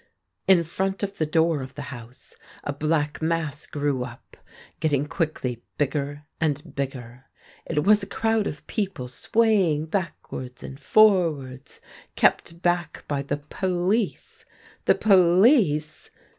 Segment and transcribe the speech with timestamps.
[0.47, 4.35] In front of the door of the house a black mass grew up,
[4.79, 7.25] getting quickly bigger and bigger.
[7.67, 11.81] It was a crowd of people swaying back wards and forwards,
[12.17, 14.43] kej^t back by the police.
[14.85, 16.09] The police